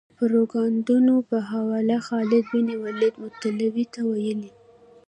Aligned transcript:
د 0.09 0.11
پروپاګندونو 0.19 1.15
په 1.29 1.37
حواله 1.51 1.97
خالد 2.07 2.43
بن 2.51 2.67
ولید 2.83 3.13
متولي 3.23 3.85
ته 3.93 4.01
ویلي. 4.11 4.51